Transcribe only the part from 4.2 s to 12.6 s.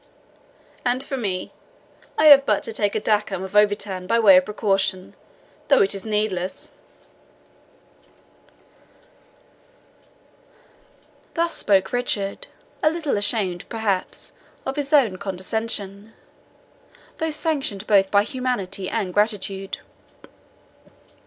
of precaution, though it is needless." Thus spoke Richard,